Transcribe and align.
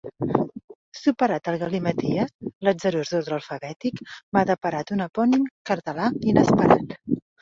Superat 0.99 1.49
el 1.51 1.57
galimaties, 1.63 2.31
l'atzarós 2.67 3.13
ordre 3.19 3.37
alfabètic 3.37 4.01
m'ha 4.33 4.43
deparat 4.53 4.93
un 4.97 5.05
epònim 5.09 5.49
català 5.73 6.09
inesperat. 6.33 6.99